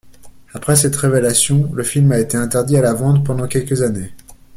[0.55, 4.11] Après cette révélation, le film a été interdit à la vente pendant quelques années.